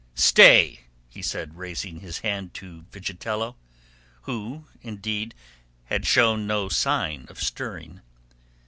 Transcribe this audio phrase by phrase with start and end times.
[0.15, 0.79] "Stay!"
[1.09, 3.55] he said, raising his hand to Vigitello,
[4.23, 5.35] who, indeed
[5.93, 8.01] had shown no sign of stirring.